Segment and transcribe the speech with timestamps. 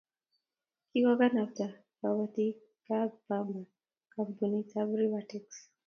[0.89, 1.67] Kikokanabta
[1.99, 3.61] kobotikab pamba
[4.13, 5.45] kampunitab Rivatex